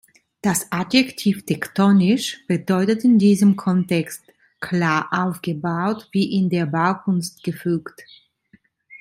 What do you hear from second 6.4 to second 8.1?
der Baukunst gefügt.